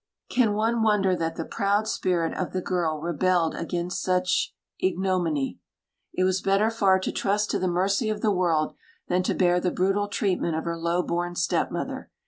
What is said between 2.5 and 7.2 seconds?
the girl rebelled against such ignominy? It was better far to